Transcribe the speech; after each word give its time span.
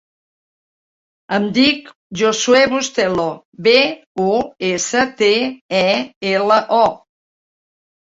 Em 1.35 1.43
dic 1.57 1.89
Josuè 2.21 2.61
Bustelo: 2.71 3.25
be, 3.67 3.73
u, 4.23 4.29
essa, 4.71 5.03
te, 5.21 5.29
e, 5.81 5.91
ela, 6.31 6.59
o. 6.79 6.89